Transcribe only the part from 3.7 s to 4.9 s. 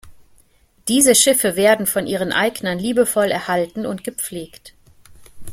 und gepflegt.